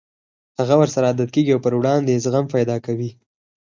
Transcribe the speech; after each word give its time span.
هغه 0.59 0.75
ورسره 0.79 1.05
عادت 1.09 1.29
کېږي 1.35 1.51
او 1.53 1.63
پر 1.65 1.73
وړاندې 1.79 2.09
يې 2.13 2.21
زغم 2.25 2.45
پيدا 2.55 2.77
کوي. 2.85 3.09